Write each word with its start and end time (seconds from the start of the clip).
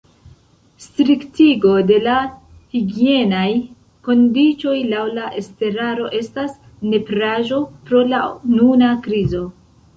Striktigo 0.83 1.73
de 1.89 1.99
la 2.05 2.15
higienaj 2.79 3.45
kondiĉoj 4.09 4.75
laŭ 4.95 5.05
la 5.21 5.29
estraro 5.43 6.11
estas 6.23 6.59
nepraĵo 6.97 7.63
pro 7.89 8.05
la 8.13 8.27
nuna 8.59 8.95
krizo. 9.09 9.47